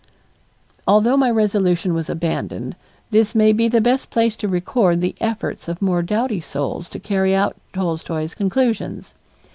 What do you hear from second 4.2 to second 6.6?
to record the efforts of more doughty